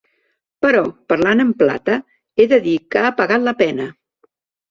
Però, 0.65 0.79
parlant 1.11 1.43
en 1.43 1.51
plata, 1.59 1.99
he 2.43 2.47
de 2.55 2.59
dir 2.65 2.73
que 2.95 3.05
ha 3.05 3.11
pagat 3.21 3.47
la 3.51 3.57
pena. 3.63 3.87